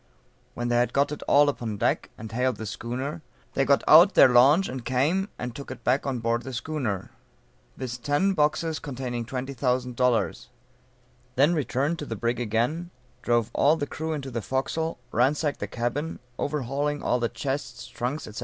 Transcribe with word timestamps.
When 0.55 0.69
they 0.69 0.77
had 0.77 0.93
got 0.93 1.11
it 1.11 1.21
all 1.27 1.47
upon 1.47 1.77
deck, 1.77 2.09
and 2.17 2.31
hailed 2.31 2.57
the 2.57 2.65
schooner, 2.65 3.21
they 3.53 3.65
got 3.65 3.83
out 3.87 4.15
their 4.15 4.29
launch 4.29 4.67
and 4.67 4.83
came 4.83 5.29
and 5.37 5.55
took 5.55 5.69
it 5.69 5.81
on 5.87 6.17
board 6.17 6.41
the 6.41 6.53
schooner, 6.53 7.11
viz: 7.77 7.99
ten 7.99 8.33
boxes 8.33 8.79
containing 8.79 9.25
twenty 9.25 9.53
thousand 9.53 9.95
dollars; 9.95 10.49
then 11.35 11.53
returned 11.53 11.99
to 11.99 12.07
the 12.07 12.15
brig 12.15 12.39
again, 12.39 12.89
drove 13.21 13.51
all 13.53 13.75
the 13.75 13.85
crew 13.85 14.11
into 14.13 14.31
the 14.31 14.41
forecastle, 14.41 14.97
ransacked 15.11 15.59
the 15.59 15.67
cabin, 15.67 16.17
overhauling 16.39 17.03
all 17.03 17.19
the 17.19 17.29
chests, 17.29 17.85
trunks, 17.85 18.23
&c. 18.23 18.33